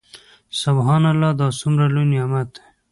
[0.63, 2.61] سبحان الله دا څومره لوى نعمت دى.